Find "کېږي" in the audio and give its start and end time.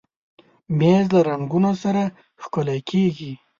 2.89-3.31